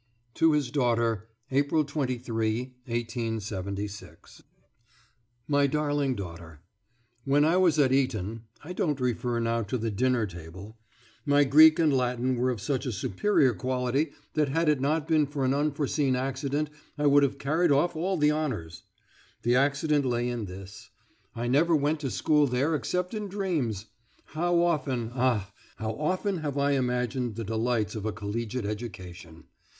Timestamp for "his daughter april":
0.53-1.83